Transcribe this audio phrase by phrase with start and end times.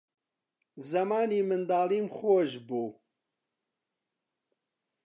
[0.89, 2.85] زەمانی منداڵیم خۆش بوو